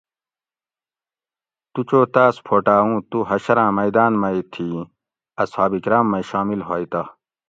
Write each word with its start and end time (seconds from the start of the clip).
تو 1.73 1.79
چو 1.89 1.99
تاس 2.15 2.35
پھوٹا 2.45 2.75
اوُں 2.83 2.95
تو 3.09 3.17
حشراۤں 3.29 3.71
میٔداۤن 3.77 4.13
مئ 4.21 4.37
تھیں 4.51 4.77
اصحاب 5.43 5.71
کرام 5.83 6.05
مئ 6.11 6.23
شامل 6.31 6.59
ھوئ 6.67 6.85
تہ 6.91 7.01